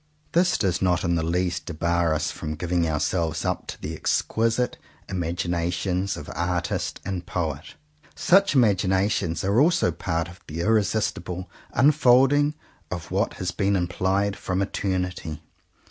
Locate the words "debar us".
1.67-2.31